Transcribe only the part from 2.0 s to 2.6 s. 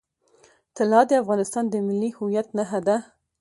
هویت